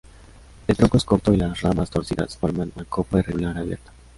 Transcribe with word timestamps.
El 0.65 0.75
tronco 0.75 0.97
es 0.97 1.03
corto 1.05 1.31
y 1.31 1.37
las 1.37 1.61
ramas 1.61 1.91
torcidas 1.91 2.35
forman 2.35 2.71
una 2.75 2.85
copa 2.85 3.19
irregular 3.19 3.55
abierta. 3.59 3.93